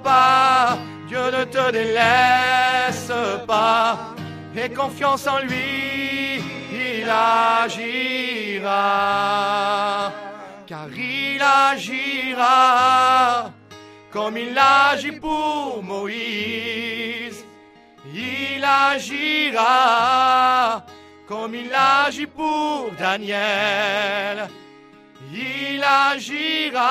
Pas, 0.00 0.78
Dieu 1.08 1.30
ne 1.30 1.44
te 1.44 1.70
délaisse 1.70 3.12
pas. 3.46 4.14
Aie 4.56 4.70
confiance 4.70 5.26
en 5.26 5.40
lui, 5.40 6.40
il 6.72 7.06
agira. 7.08 8.70
Car 10.66 10.88
il 10.96 11.42
agira 11.42 13.50
comme 14.12 14.36
il 14.36 14.56
agit 14.58 15.12
pour 15.12 15.82
Moïse. 15.82 17.46
Il 18.14 18.62
agira 18.62 20.84
comme 21.26 21.54
il 21.54 21.72
agit 21.74 22.26
pour 22.26 22.90
Daniel. 22.98 24.50
Il 25.32 25.82
agira 25.82 26.84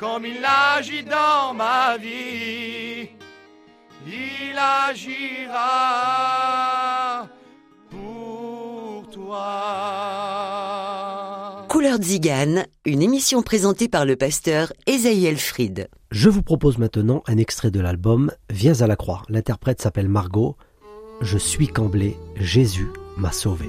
comme 0.00 0.24
il 0.24 0.42
agit 0.44 1.04
dans 1.04 1.54
ma 1.54 1.98
vie. 1.98 3.10
Il 4.06 4.56
agira 4.56 5.68
pour 7.90 9.04
toi. 9.10 9.66
Couleur 11.68 12.00
Zigane, 12.00 12.64
une 12.86 13.02
émission 13.02 13.42
présentée 13.42 13.88
par 13.88 14.06
le 14.06 14.16
pasteur 14.16 14.72
Esaïel 14.86 15.36
Fried. 15.36 15.88
Je 16.10 16.30
vous 16.30 16.42
propose 16.42 16.78
maintenant 16.78 17.22
un 17.26 17.36
extrait 17.36 17.70
de 17.70 17.80
l'album 17.80 18.32
Viens 18.48 18.80
à 18.80 18.86
la 18.86 18.96
croix. 18.96 19.22
L'interprète 19.28 19.82
s'appelle 19.82 20.08
Margot. 20.08 20.56
Je 21.20 21.36
suis 21.36 21.68
camblé, 21.68 22.16
Jésus 22.36 22.88
m'a 23.18 23.32
sauvé. 23.32 23.68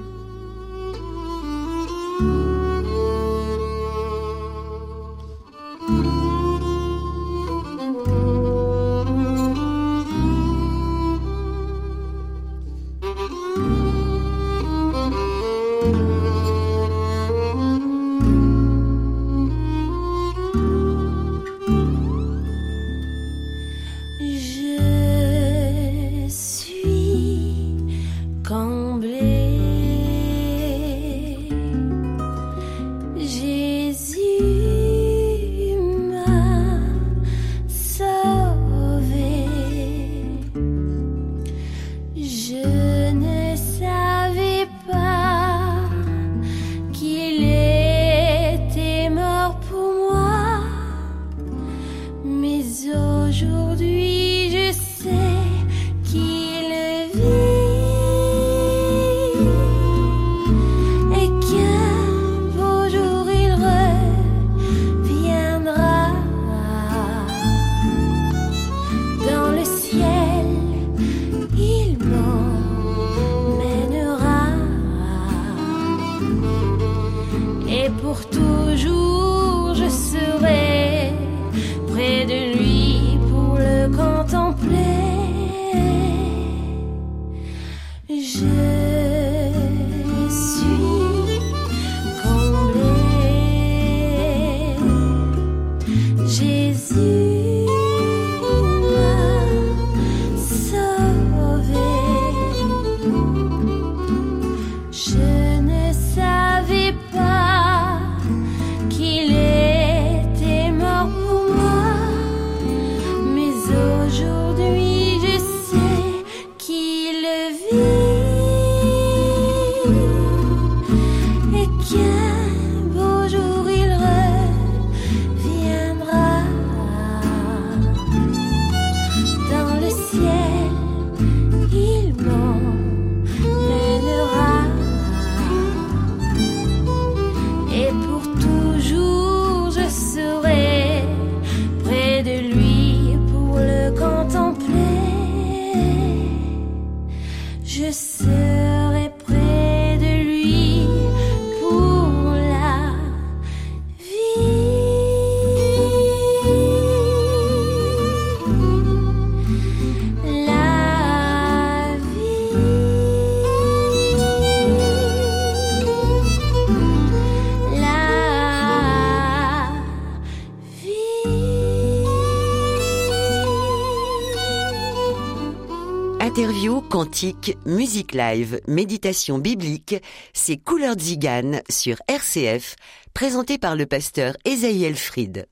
Cantique, 176.92 177.58
musique 177.66 178.14
live, 178.14 178.60
méditation 178.68 179.40
biblique, 179.40 179.96
c'est 180.34 180.58
Couleur 180.58 181.00
Zigane 181.00 181.62
sur 181.70 181.96
RCF, 182.10 182.76
présenté 183.14 183.58
par 183.58 183.78
le 183.78 183.86
pasteur 183.86 184.36
Esaïel 184.44 184.96
Fried. 184.96 185.48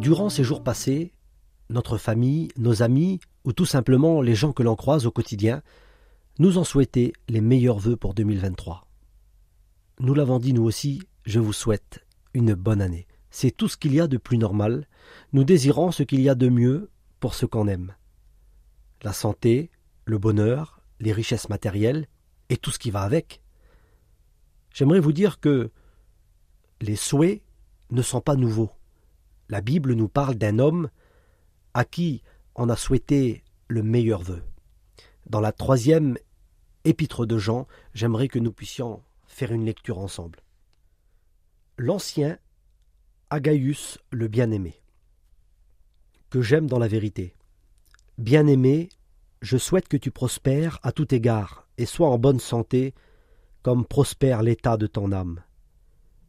Durant 0.00 0.30
ces 0.30 0.42
jours 0.42 0.62
passés, 0.62 1.12
notre 1.70 1.98
famille, 1.98 2.48
nos 2.56 2.82
amis, 2.82 3.20
ou 3.44 3.52
tout 3.52 3.66
simplement 3.66 4.22
les 4.22 4.34
gens 4.34 4.52
que 4.52 4.62
l'on 4.62 4.76
croise 4.76 5.06
au 5.06 5.10
quotidien, 5.10 5.62
nous 6.38 6.58
ont 6.58 6.64
souhaité 6.64 7.12
les 7.28 7.40
meilleurs 7.40 7.78
vœux 7.78 7.96
pour 7.96 8.14
2023. 8.14 8.86
Nous 10.00 10.14
l'avons 10.14 10.38
dit 10.38 10.52
nous 10.52 10.62
aussi, 10.62 11.02
je 11.24 11.40
vous 11.40 11.52
souhaite 11.52 12.04
une 12.34 12.54
bonne 12.54 12.80
année. 12.80 13.06
C'est 13.30 13.50
tout 13.50 13.68
ce 13.68 13.76
qu'il 13.76 13.94
y 13.94 14.00
a 14.00 14.06
de 14.06 14.16
plus 14.16 14.38
normal. 14.38 14.86
Nous 15.32 15.44
désirons 15.44 15.90
ce 15.90 16.02
qu'il 16.02 16.20
y 16.20 16.28
a 16.28 16.34
de 16.34 16.48
mieux 16.48 16.90
pour 17.20 17.34
ce 17.34 17.46
qu'on 17.46 17.68
aime. 17.68 17.94
La 19.02 19.12
santé, 19.12 19.70
le 20.04 20.18
bonheur, 20.18 20.80
les 21.00 21.12
richesses 21.12 21.48
matérielles 21.48 22.06
et 22.48 22.56
tout 22.56 22.70
ce 22.70 22.78
qui 22.78 22.90
va 22.90 23.02
avec. 23.02 23.40
J'aimerais 24.72 25.00
vous 25.00 25.12
dire 25.12 25.40
que 25.40 25.70
les 26.80 26.96
souhaits 26.96 27.42
ne 27.90 28.02
sont 28.02 28.20
pas 28.20 28.36
nouveaux. 28.36 28.70
La 29.48 29.60
Bible 29.60 29.94
nous 29.94 30.08
parle 30.08 30.36
d'un 30.36 30.58
homme 30.58 30.88
à 31.78 31.84
qui 31.84 32.24
on 32.56 32.68
a 32.70 32.74
souhaité 32.74 33.44
le 33.68 33.84
meilleur 33.84 34.20
vœu. 34.20 34.42
Dans 35.26 35.38
la 35.38 35.52
troisième 35.52 36.18
épître 36.82 37.24
de 37.24 37.38
Jean, 37.38 37.68
j'aimerais 37.94 38.26
que 38.26 38.40
nous 38.40 38.50
puissions 38.50 39.00
faire 39.28 39.52
une 39.52 39.64
lecture 39.64 40.00
ensemble. 40.00 40.40
L'ancien 41.76 42.36
Agaius 43.30 44.00
le 44.10 44.26
bien-aimé, 44.26 44.82
que 46.30 46.42
j'aime 46.42 46.66
dans 46.66 46.80
la 46.80 46.88
vérité. 46.88 47.36
Bien-aimé, 48.16 48.88
je 49.40 49.56
souhaite 49.56 49.86
que 49.86 49.96
tu 49.96 50.10
prospères 50.10 50.80
à 50.82 50.90
tout 50.90 51.14
égard 51.14 51.68
et 51.78 51.86
sois 51.86 52.08
en 52.08 52.18
bonne 52.18 52.40
santé, 52.40 52.92
comme 53.62 53.86
prospère 53.86 54.42
l'état 54.42 54.76
de 54.76 54.88
ton 54.88 55.12
âme. 55.12 55.44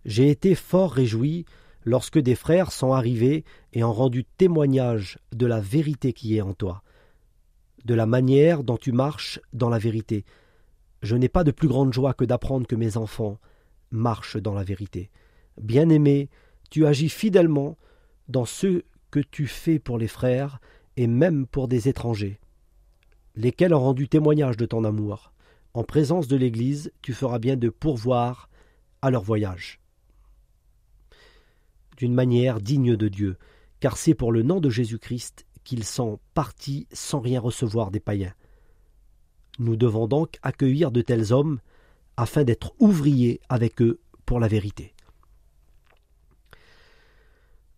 J'ai 0.05 0.29
été 0.29 0.53
fort 0.53 0.91
réjoui 0.91 1.47
lorsque 1.83 2.19
des 2.19 2.35
frères 2.35 2.71
sont 2.71 2.93
arrivés 2.93 3.43
et 3.73 3.83
ont 3.83 3.93
rendu 3.93 4.25
témoignage 4.25 5.19
de 5.33 5.45
la 5.45 5.59
vérité 5.59 6.13
qui 6.13 6.37
est 6.37 6.41
en 6.41 6.53
toi, 6.53 6.83
de 7.85 7.93
la 7.93 8.05
manière 8.05 8.63
dont 8.63 8.77
tu 8.77 8.91
marches 8.91 9.39
dans 9.53 9.69
la 9.69 9.79
vérité. 9.79 10.25
Je 11.01 11.15
n'ai 11.15 11.29
pas 11.29 11.43
de 11.43 11.51
plus 11.51 11.67
grande 11.67 11.93
joie 11.93 12.13
que 12.13 12.25
d'apprendre 12.25 12.67
que 12.67 12.75
mes 12.75 12.97
enfants 12.97 13.39
marchent 13.91 14.37
dans 14.37 14.53
la 14.53 14.63
vérité. 14.63 15.09
Bien-aimé, 15.61 16.29
tu 16.69 16.85
agis 16.85 17.09
fidèlement 17.09 17.77
dans 18.27 18.45
ce 18.45 18.83
que 19.11 19.19
tu 19.19 19.47
fais 19.47 19.79
pour 19.79 19.97
les 19.97 20.07
frères 20.07 20.59
et 20.97 21.07
même 21.07 21.47
pour 21.47 21.67
des 21.67 21.87
étrangers, 21.87 22.39
lesquels 23.35 23.73
ont 23.73 23.79
rendu 23.79 24.07
témoignage 24.07 24.57
de 24.57 24.65
ton 24.65 24.83
amour. 24.83 25.31
En 25.73 25.83
présence 25.83 26.27
de 26.27 26.35
l'Église, 26.35 26.91
tu 27.01 27.13
feras 27.13 27.39
bien 27.39 27.55
de 27.55 27.69
pourvoir 27.69 28.49
à 29.01 29.09
leur 29.09 29.23
voyage 29.23 29.79
d'une 31.99 32.13
manière 32.13 32.61
digne 32.61 32.95
de 32.95 33.09
Dieu, 33.09 33.37
car 33.81 33.97
c'est 33.97 34.15
pour 34.15 34.31
le 34.31 34.41
nom 34.41 34.61
de 34.61 34.69
Jésus-Christ 34.69 35.45
qu'ils 35.65 35.83
sont 35.83 36.19
partis 36.33 36.87
sans 36.93 37.19
rien 37.19 37.41
recevoir 37.41 37.91
des 37.91 37.99
païens. 37.99 38.33
Nous 39.59 39.75
devons 39.75 40.07
donc 40.07 40.39
accueillir 40.41 40.91
de 40.91 41.01
tels 41.01 41.33
hommes 41.33 41.59
afin 42.15 42.45
d'être 42.45 42.73
ouvriers 42.79 43.41
avec 43.49 43.81
eux 43.81 43.99
pour 44.25 44.39
la 44.39 44.47
vérité. 44.47 44.93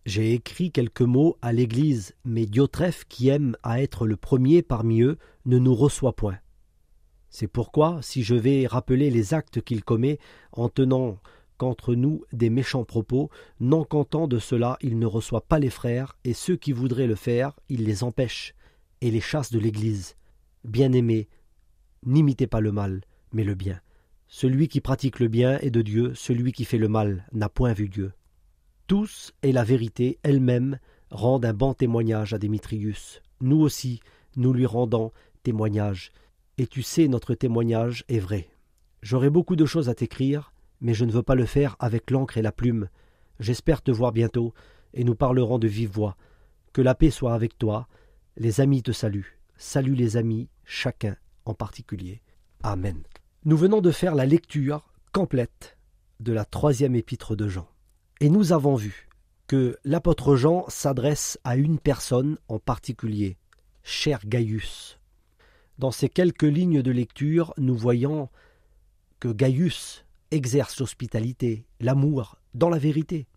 J'ai 0.05 0.33
écrit 0.33 0.71
quelques 0.71 1.01
mots 1.01 1.37
à 1.41 1.51
l'Église, 1.51 2.15
mais 2.23 2.45
Diotrephe, 2.45 3.05
qui 3.05 3.29
aime 3.29 3.55
à 3.63 3.81
être 3.81 4.05
le 4.05 4.17
premier 4.17 4.61
parmi 4.61 5.01
eux, 5.01 5.17
ne 5.45 5.57
nous 5.57 5.75
reçoit 5.75 6.15
point. 6.15 6.37
C'est 7.29 7.47
pourquoi, 7.47 7.99
si 8.01 8.23
je 8.23 8.35
vais 8.35 8.67
rappeler 8.67 9.09
les 9.09 9.33
actes 9.33 9.61
qu'il 9.61 9.83
commet 9.83 10.19
en 10.51 10.69
tenant 10.69 11.17
qu'entre 11.61 11.93
nous 11.93 12.25
des 12.33 12.49
méchants 12.49 12.85
propos, 12.85 13.29
non 13.59 13.83
content 13.83 14.27
de 14.27 14.39
cela, 14.39 14.79
il 14.81 14.97
ne 14.97 15.05
reçoit 15.05 15.47
pas 15.47 15.59
les 15.59 15.69
frères, 15.69 16.17
et 16.23 16.33
ceux 16.33 16.55
qui 16.55 16.71
voudraient 16.71 17.05
le 17.05 17.13
faire, 17.13 17.53
il 17.69 17.83
les 17.83 18.03
empêche, 18.03 18.55
et 19.01 19.11
les 19.11 19.21
chasse 19.21 19.51
de 19.51 19.59
l'Église. 19.59 20.15
Bien-aimés, 20.63 21.27
n'imitez 22.03 22.47
pas 22.47 22.61
le 22.61 22.71
mal, 22.71 23.01
mais 23.31 23.43
le 23.43 23.53
bien. 23.53 23.79
Celui 24.27 24.69
qui 24.69 24.81
pratique 24.81 25.19
le 25.19 25.27
bien 25.27 25.59
est 25.59 25.69
de 25.69 25.83
Dieu, 25.83 26.15
celui 26.15 26.51
qui 26.51 26.65
fait 26.65 26.79
le 26.79 26.87
mal 26.87 27.27
n'a 27.31 27.47
point 27.47 27.73
vu 27.73 27.89
Dieu. 27.89 28.11
Tous 28.87 29.31
et 29.43 29.51
la 29.51 29.63
vérité 29.63 30.17
elle-même 30.23 30.79
rendent 31.11 31.45
un 31.45 31.53
bon 31.53 31.75
témoignage 31.75 32.33
à 32.33 32.39
Démétrius. 32.39 33.21
Nous 33.39 33.61
aussi, 33.61 33.99
nous 34.35 34.51
lui 34.51 34.65
rendons 34.65 35.11
témoignage. 35.43 36.11
Et 36.57 36.65
tu 36.65 36.81
sais, 36.81 37.07
notre 37.07 37.35
témoignage 37.35 38.03
est 38.09 38.17
vrai. 38.17 38.49
J'aurais 39.03 39.29
beaucoup 39.29 39.55
de 39.55 39.67
choses 39.67 39.89
à 39.89 39.93
t'écrire, 39.93 40.51
mais 40.81 40.93
je 40.93 41.05
ne 41.05 41.11
veux 41.11 41.23
pas 41.23 41.35
le 41.35 41.45
faire 41.45 41.75
avec 41.79 42.11
l'encre 42.11 42.37
et 42.37 42.41
la 42.41 42.51
plume. 42.51 42.89
J'espère 43.39 43.81
te 43.81 43.91
voir 43.91 44.11
bientôt, 44.11 44.53
et 44.93 45.03
nous 45.03 45.15
parlerons 45.15 45.59
de 45.59 45.67
vive 45.67 45.91
voix. 45.91 46.17
Que 46.73 46.81
la 46.81 46.95
paix 46.95 47.11
soit 47.11 47.33
avec 47.33 47.57
toi. 47.57 47.87
Les 48.37 48.61
amis 48.61 48.83
te 48.83 48.91
saluent. 48.91 49.39
Salut 49.57 49.95
les 49.95 50.17
amis, 50.17 50.49
chacun 50.65 51.15
en 51.45 51.53
particulier. 51.53 52.21
Amen. 52.63 53.03
Nous 53.45 53.57
venons 53.57 53.81
de 53.81 53.91
faire 53.91 54.15
la 54.15 54.25
lecture 54.25 54.91
complète 55.11 55.77
de 56.19 56.33
la 56.33 56.45
troisième 56.45 56.95
épître 56.95 57.35
de 57.35 57.47
Jean. 57.47 57.67
Et 58.19 58.29
nous 58.29 58.53
avons 58.53 58.75
vu 58.75 59.09
que 59.47 59.77
l'apôtre 59.83 60.35
Jean 60.35 60.65
s'adresse 60.69 61.39
à 61.43 61.55
une 61.57 61.79
personne 61.79 62.37
en 62.47 62.59
particulier, 62.59 63.37
cher 63.83 64.21
Gaius. 64.25 64.99
Dans 65.77 65.91
ces 65.91 66.07
quelques 66.07 66.43
lignes 66.43 66.81
de 66.81 66.91
lecture, 66.91 67.53
nous 67.57 67.75
voyons 67.75 68.29
que 69.19 69.27
Gaius 69.27 70.05
exerce 70.31 70.79
l'hospitalité, 70.79 71.65
l'amour, 71.79 72.37
dans 72.53 72.69
la 72.69 72.79
vérité. 72.79 73.27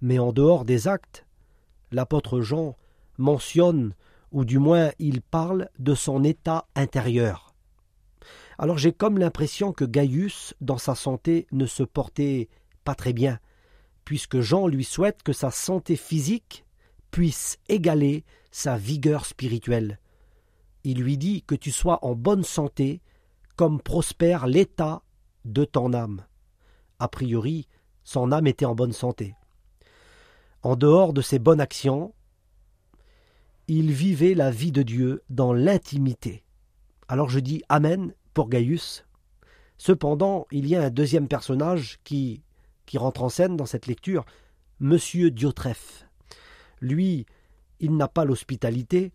Mais 0.00 0.18
en 0.18 0.32
dehors 0.32 0.64
des 0.64 0.88
actes, 0.88 1.26
l'apôtre 1.90 2.40
Jean 2.40 2.76
mentionne, 3.18 3.94
ou 4.30 4.44
du 4.44 4.58
moins 4.58 4.90
il 4.98 5.20
parle, 5.22 5.68
de 5.78 5.94
son 5.94 6.24
état 6.24 6.66
intérieur. 6.74 7.54
Alors 8.58 8.78
j'ai 8.78 8.92
comme 8.92 9.18
l'impression 9.18 9.72
que 9.72 9.84
Gaius, 9.84 10.54
dans 10.60 10.78
sa 10.78 10.94
santé, 10.94 11.46
ne 11.52 11.66
se 11.66 11.82
portait 11.82 12.48
pas 12.84 12.94
très 12.94 13.12
bien, 13.12 13.38
puisque 14.04 14.40
Jean 14.40 14.66
lui 14.66 14.84
souhaite 14.84 15.22
que 15.22 15.32
sa 15.32 15.50
santé 15.50 15.96
physique 15.96 16.64
puisse 17.10 17.58
égaler 17.68 18.24
sa 18.50 18.76
vigueur 18.76 19.24
spirituelle. 19.26 19.98
Il 20.84 21.00
lui 21.00 21.16
dit 21.16 21.42
que 21.42 21.54
tu 21.54 21.70
sois 21.70 22.04
en 22.04 22.14
bonne 22.14 22.42
santé, 22.42 23.00
comme 23.56 23.80
prospère 23.80 24.46
l'état 24.46 25.02
de 25.44 25.64
ton 25.64 25.92
âme. 25.92 26.24
A 26.98 27.08
priori, 27.08 27.68
son 28.04 28.32
âme 28.32 28.46
était 28.46 28.64
en 28.64 28.74
bonne 28.74 28.92
santé. 28.92 29.34
En 30.62 30.76
dehors 30.76 31.12
de 31.12 31.22
ses 31.22 31.38
bonnes 31.38 31.60
actions, 31.60 32.14
il 33.68 33.92
vivait 33.92 34.34
la 34.34 34.50
vie 34.50 34.72
de 34.72 34.82
Dieu 34.82 35.22
dans 35.30 35.52
l'intimité. 35.52 36.44
Alors 37.08 37.28
je 37.28 37.40
dis 37.40 37.62
Amen 37.68 38.14
pour 38.34 38.48
Gaius. 38.48 39.04
Cependant, 39.78 40.46
il 40.52 40.66
y 40.68 40.76
a 40.76 40.82
un 40.82 40.90
deuxième 40.90 41.28
personnage 41.28 41.98
qui, 42.04 42.42
qui 42.86 42.98
rentre 42.98 43.22
en 43.22 43.28
scène 43.28 43.56
dans 43.56 43.66
cette 43.66 43.86
lecture, 43.86 44.24
Monsieur 44.78 45.30
Diotrephe. 45.30 46.06
Lui, 46.80 47.26
il 47.80 47.96
n'a 47.96 48.08
pas 48.08 48.24
l'hospitalité, 48.24 49.12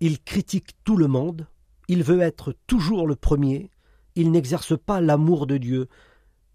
il 0.00 0.22
critique 0.22 0.70
tout 0.84 0.96
le 0.96 1.08
monde, 1.08 1.46
il 1.88 2.02
veut 2.02 2.20
être 2.20 2.54
toujours 2.66 3.06
le 3.06 3.16
premier, 3.16 3.70
il 4.16 4.30
n'exerce 4.30 4.76
pas 4.76 5.00
l'amour 5.00 5.46
de 5.46 5.58
Dieu, 5.58 5.88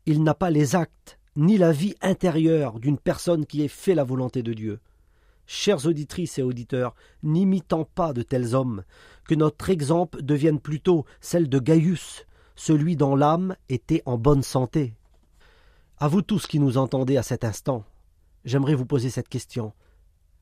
il 0.06 0.24
n'a 0.24 0.34
pas 0.34 0.50
les 0.50 0.76
actes 0.76 1.20
ni 1.36 1.58
la 1.58 1.72
vie 1.72 1.96
intérieure 2.02 2.80
d'une 2.80 2.98
personne 2.98 3.46
qui 3.46 3.62
ait 3.62 3.70
fait 3.70 3.96
la 3.96 4.04
volonté 4.04 4.44
de 4.44 4.54
Dieu. 4.54 4.80
Chères 5.46 5.86
auditrices 5.86 6.40
et 6.40 6.44
auditeurs, 6.44 6.96
n'imitant 7.24 7.86
pas 7.86 8.14
de 8.14 8.22
tels 8.22 8.56
hommes, 8.56 8.84
que 9.26 9.36
notre 9.36 9.70
exemple 9.70 10.22
devienne 10.22 10.60
plutôt 10.60 11.06
celle 11.22 11.50
de 11.50 11.60
Gaius, 11.60 12.26
celui 12.56 12.96
dont 12.96 13.16
l'âme 13.16 13.56
était 13.70 14.04
en 14.06 14.18
bonne 14.18 14.44
santé. 14.44 14.94
À 16.00 16.08
vous 16.08 16.22
tous 16.22 16.48
qui 16.48 16.60
nous 16.60 16.78
entendez 16.78 17.18
à 17.18 17.24
cet 17.24 17.44
instant, 17.44 17.86
j'aimerais 18.44 18.76
vous 18.76 18.86
poser 18.86 19.10
cette 19.10 19.30
question. 19.30 19.74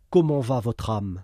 Comment 0.10 0.39
va 0.39 0.60
votre 0.60 0.89
âme? 0.89 1.23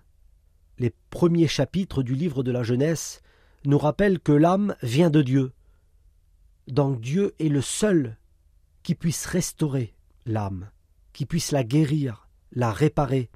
Les 0.78 0.92
premiers 1.10 1.48
chapitres 1.48 2.02
du 2.02 2.14
livre 2.14 2.42
de 2.42 2.52
la 2.52 2.62
Genèse 2.62 3.20
nous 3.64 3.78
rappellent 3.78 4.20
que 4.20 4.32
l'âme 4.32 4.76
vient 4.82 5.10
de 5.10 5.22
Dieu, 5.22 5.52
donc 6.68 7.00
Dieu 7.00 7.34
est 7.38 7.48
le 7.48 7.60
seul 7.60 8.16
qui 8.82 8.94
puisse 8.94 9.26
restaurer 9.26 9.94
l'âme, 10.26 10.70
qui 11.12 11.26
puisse 11.26 11.52
la 11.52 11.64
guérir, 11.64 12.28
la 12.52 12.72
réparer. 12.72 13.30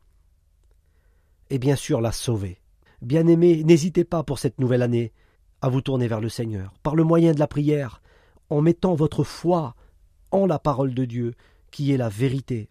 et 1.51 1.59
bien 1.59 1.77
sûr 1.77 2.01
la 2.01 2.13
sauver. 2.13 2.61
Bien-aimés, 3.03 3.65
n'hésitez 3.65 4.05
pas 4.05 4.23
pour 4.23 4.39
cette 4.39 4.61
nouvelle 4.61 4.83
année 4.83 5.13
à 5.63 5.69
vous 5.69 5.81
tourner 5.81 6.07
vers 6.07 6.21
le 6.21 6.29
Seigneur, 6.29 6.75
par 6.83 6.95
le 6.95 7.03
moyen 7.03 7.33
de 7.33 7.41
la 7.41 7.49
prière, 7.49 8.03
en 8.51 8.61
mettant 8.61 8.95
votre 8.95 9.25
foi 9.25 9.75
en 10.31 10.47
la 10.47 10.59
parole 10.59 10.95
de 10.95 11.05
Dieu, 11.05 11.35
qui 11.71 11.93
est 11.93 11.97
la 11.97 12.09
vérité. 12.09 12.69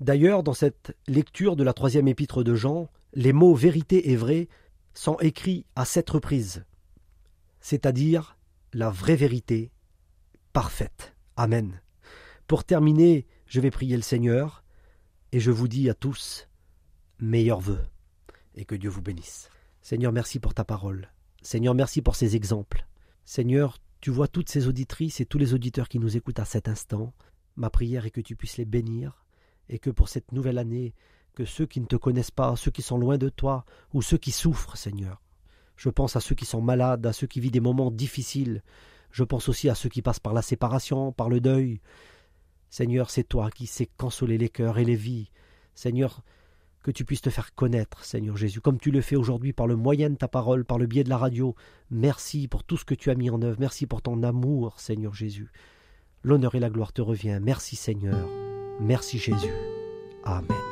D'ailleurs, 0.00 0.42
dans 0.42 0.52
cette 0.52 0.96
lecture 1.08 1.56
de 1.56 1.64
la 1.64 1.72
troisième 1.72 2.06
épître 2.06 2.44
de 2.44 2.54
Jean, 2.54 2.88
les 3.14 3.32
mots 3.32 3.54
vérité 3.54 4.10
et 4.10 4.16
vrai 4.16 4.48
sont 4.94 5.16
écrits 5.18 5.66
à 5.74 5.84
sept 5.84 6.08
reprises, 6.10 6.64
c'est-à-dire 7.60 8.36
la 8.72 8.90
vraie 8.90 9.16
vérité 9.16 9.72
parfaite. 10.56 11.14
Amen. 11.36 11.82
Pour 12.46 12.64
terminer, 12.64 13.26
je 13.44 13.60
vais 13.60 13.70
prier 13.70 13.94
le 13.94 14.02
Seigneur, 14.02 14.64
et 15.32 15.38
je 15.38 15.50
vous 15.50 15.68
dis 15.68 15.90
à 15.90 15.92
tous, 15.92 16.48
meilleurs 17.18 17.60
vœux, 17.60 17.84
et 18.54 18.64
que 18.64 18.74
Dieu 18.74 18.88
vous 18.88 19.02
bénisse. 19.02 19.50
Seigneur, 19.82 20.12
merci 20.12 20.38
pour 20.38 20.54
ta 20.54 20.64
parole. 20.64 21.12
Seigneur, 21.42 21.74
merci 21.74 22.00
pour 22.00 22.16
ces 22.16 22.36
exemples. 22.36 22.86
Seigneur, 23.26 23.76
tu 24.00 24.10
vois 24.10 24.28
toutes 24.28 24.48
ces 24.48 24.66
auditrices 24.66 25.20
et 25.20 25.26
tous 25.26 25.36
les 25.36 25.52
auditeurs 25.52 25.90
qui 25.90 25.98
nous 25.98 26.16
écoutent 26.16 26.40
à 26.40 26.46
cet 26.46 26.68
instant. 26.68 27.12
Ma 27.56 27.68
prière 27.68 28.06
est 28.06 28.10
que 28.10 28.22
tu 28.22 28.34
puisses 28.34 28.56
les 28.56 28.64
bénir, 28.64 29.26
et 29.68 29.78
que 29.78 29.90
pour 29.90 30.08
cette 30.08 30.32
nouvelle 30.32 30.56
année, 30.56 30.94
que 31.34 31.44
ceux 31.44 31.66
qui 31.66 31.80
ne 31.80 31.86
te 31.86 31.96
connaissent 31.96 32.30
pas, 32.30 32.56
ceux 32.56 32.70
qui 32.70 32.80
sont 32.80 32.96
loin 32.96 33.18
de 33.18 33.28
toi, 33.28 33.66
ou 33.92 34.00
ceux 34.00 34.16
qui 34.16 34.32
souffrent, 34.32 34.78
Seigneur. 34.78 35.20
Je 35.76 35.90
pense 35.90 36.16
à 36.16 36.20
ceux 36.20 36.34
qui 36.34 36.46
sont 36.46 36.62
malades, 36.62 37.04
à 37.04 37.12
ceux 37.12 37.26
qui 37.26 37.40
vivent 37.40 37.50
des 37.50 37.60
moments 37.60 37.90
difficiles. 37.90 38.62
Je 39.16 39.24
pense 39.24 39.48
aussi 39.48 39.70
à 39.70 39.74
ceux 39.74 39.88
qui 39.88 40.02
passent 40.02 40.20
par 40.20 40.34
la 40.34 40.42
séparation, 40.42 41.10
par 41.10 41.30
le 41.30 41.40
deuil. 41.40 41.80
Seigneur, 42.68 43.08
c'est 43.08 43.24
toi 43.24 43.50
qui 43.50 43.66
sais 43.66 43.88
consoler 43.96 44.36
les 44.36 44.50
cœurs 44.50 44.78
et 44.78 44.84
les 44.84 44.94
vies. 44.94 45.30
Seigneur, 45.74 46.20
que 46.82 46.90
tu 46.90 47.06
puisses 47.06 47.22
te 47.22 47.30
faire 47.30 47.54
connaître, 47.54 48.04
Seigneur 48.04 48.36
Jésus, 48.36 48.60
comme 48.60 48.78
tu 48.78 48.90
le 48.90 49.00
fais 49.00 49.16
aujourd'hui 49.16 49.54
par 49.54 49.66
le 49.66 49.74
moyen 49.74 50.10
de 50.10 50.16
ta 50.16 50.28
parole, 50.28 50.66
par 50.66 50.76
le 50.76 50.84
biais 50.84 51.02
de 51.02 51.08
la 51.08 51.16
radio. 51.16 51.54
Merci 51.90 52.46
pour 52.46 52.62
tout 52.62 52.76
ce 52.76 52.84
que 52.84 52.94
tu 52.94 53.10
as 53.10 53.14
mis 53.14 53.30
en 53.30 53.40
œuvre. 53.40 53.56
Merci 53.58 53.86
pour 53.86 54.02
ton 54.02 54.22
amour, 54.22 54.78
Seigneur 54.78 55.14
Jésus. 55.14 55.50
L'honneur 56.22 56.54
et 56.54 56.60
la 56.60 56.68
gloire 56.68 56.92
te 56.92 57.00
revient. 57.00 57.40
Merci, 57.40 57.74
Seigneur. 57.74 58.28
Merci, 58.80 59.16
Jésus. 59.16 59.54
Amen. 60.24 60.65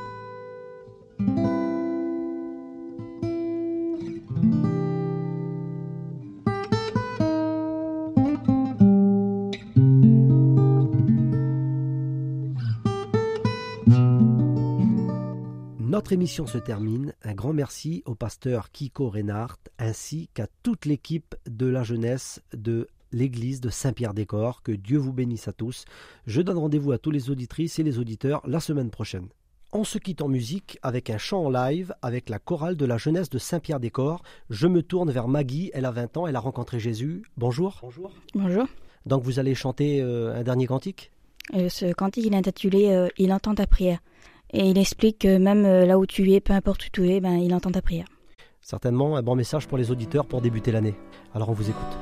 Notre 16.05 16.13
émission 16.13 16.47
se 16.47 16.59
termine. 16.59 17.15
Un 17.23 17.33
grand 17.33 17.55
merci 17.55 18.03
au 18.05 18.15
pasteur 18.15 18.71
Kiko 18.73 19.09
Reinhardt 19.09 19.57
ainsi 19.79 20.29
qu'à 20.35 20.47
toute 20.63 20.85
l'équipe 20.85 21.35
de 21.47 21.65
la 21.65 21.83
jeunesse 21.83 22.43
de 22.53 22.89
l'église 23.11 23.63
de 23.63 23.71
Saint-Pierre-des-Corps. 23.71 24.63
Que 24.63 24.73
Dieu 24.73 24.99
vous 24.99 25.15
bénisse 25.15 25.49
à 25.49 25.55
tous. 25.55 25.87
Je 26.27 26.43
donne 26.43 26.59
rendez-vous 26.59 26.93
à 26.93 26.99
tous 26.99 27.11
les 27.11 27.31
auditrices 27.31 27.79
et 27.79 27.83
les 27.83 27.99
auditeurs 27.99 28.43
la 28.47 28.61
semaine 28.61 28.91
prochaine. 28.91 29.29
On 29.73 29.83
se 29.83 29.97
quitte 29.97 30.21
en 30.21 30.29
musique 30.29 30.79
avec 30.83 31.09
un 31.09 31.17
chant 31.17 31.47
en 31.47 31.49
live 31.49 31.95
avec 32.03 32.29
la 32.29 32.39
chorale 32.39 32.77
de 32.77 32.85
la 32.85 32.99
jeunesse 32.99 33.31
de 33.31 33.39
Saint-Pierre-des-Corps. 33.39 34.23
Je 34.51 34.67
me 34.67 34.83
tourne 34.83 35.11
vers 35.11 35.27
Maggie, 35.27 35.71
elle 35.73 35.87
a 35.87 35.91
20 35.91 36.19
ans, 36.19 36.27
elle 36.27 36.37
a 36.37 36.41
rencontré 36.41 36.81
Jésus. 36.81 37.23
Bonjour. 37.39 37.79
Bonjour. 37.81 38.13
Bonjour. 38.35 38.67
Donc 39.07 39.23
vous 39.23 39.39
allez 39.39 39.55
chanter 39.55 40.03
euh, 40.03 40.39
un 40.39 40.43
dernier 40.43 40.67
cantique? 40.67 41.13
Euh, 41.55 41.71
ce 41.71 41.93
cantique, 41.95 42.27
il 42.27 42.35
est 42.35 42.37
intitulé 42.37 42.91
euh, 42.91 43.09
Il 43.17 43.33
entend 43.33 43.55
ta 43.55 43.67
prière. 43.67 44.01
Et 44.55 44.71
il 44.71 44.79
explique 44.79 45.19
que 45.19 45.37
même 45.37 45.65
euh, 45.65 45.85
là 45.85 45.99
où 45.99 46.07
tu 46.07 46.33
es, 46.33 46.41
peu 46.41 46.53
importe 46.53 46.87
où 46.87 46.89
tu 46.93 47.11
es, 47.11 47.21
ben, 47.21 47.35
il 47.35 47.53
entend 47.53 47.73
ta 47.73 47.83
prière. 47.83 48.07
Certainement 48.61 49.17
un 49.17 49.23
bon 49.23 49.35
message 49.35 49.67
pour 49.67 49.77
les 49.77 49.91
auditeurs 49.91 50.27
pour 50.27 50.41
débuter 50.41 50.71
l'année. 50.71 50.95
Alors 51.35 51.51
on 51.51 51.53
vous 51.53 51.69
écoute. 51.69 51.99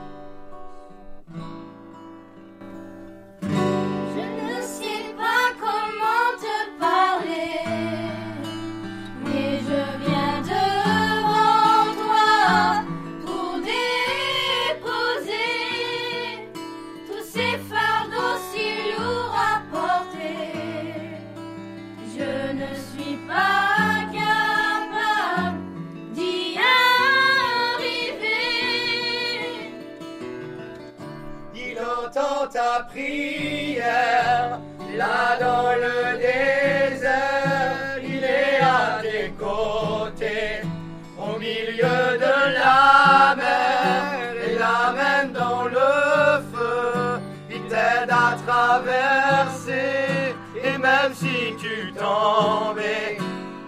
Même 44.94 45.32
dans 45.32 45.64
le 45.64 46.40
feu, 46.52 47.20
il 47.50 47.62
t'aide 47.62 48.10
à 48.10 48.36
traverser, 48.46 50.34
et 50.56 50.78
même 50.78 51.12
si 51.14 51.54
tu 51.58 51.92
tombais, 51.92 53.18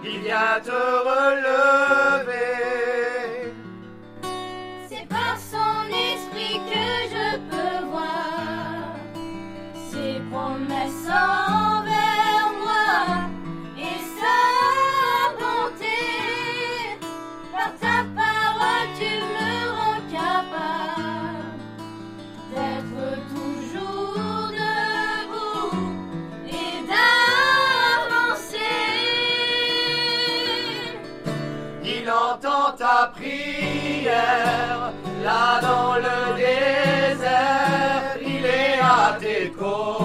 il 0.03 0.19
vient 0.21 0.59
te 0.63 0.71
relever. 0.71 2.35
Là 34.05 35.59
dans 35.61 35.95
le 35.95 36.35
désert, 36.37 38.17
il 38.21 38.45
est 38.45 38.79
à 38.81 39.17
tes 39.19 39.51
côtés, 39.51 40.04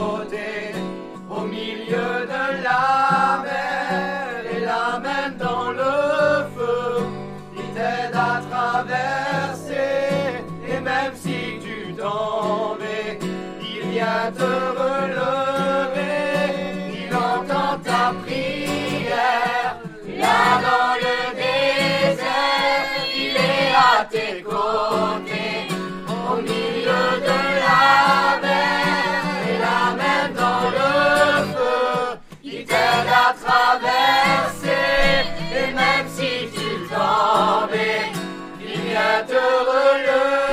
Au 24.92 26.37
milieu 26.42 27.05
de 27.22 27.38
la 27.61 28.40
mer, 28.42 29.22
et 29.46 29.59
la 29.59 29.83
main 29.98 30.24
dans 30.35 30.66
le 30.68 30.90
feu, 31.53 32.18
il 32.42 32.64
t'aide 32.64 33.09
à 33.09 33.33
traverser, 33.44 34.85
et 35.55 35.72
même 35.72 36.09
si 36.09 36.50
tu 36.53 36.68
tombais, 36.88 38.11
il 38.61 38.81
vient 38.81 39.22
te 39.29 39.35
relever. 39.35 40.49